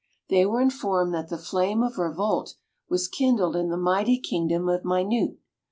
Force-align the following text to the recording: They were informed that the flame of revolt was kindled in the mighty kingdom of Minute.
They 0.29 0.47
were 0.47 0.61
informed 0.61 1.13
that 1.13 1.29
the 1.29 1.37
flame 1.37 1.83
of 1.83 1.99
revolt 1.99 2.55
was 2.89 3.07
kindled 3.07 3.55
in 3.55 3.69
the 3.69 3.77
mighty 3.77 4.19
kingdom 4.19 4.67
of 4.67 4.83
Minute. 4.83 5.37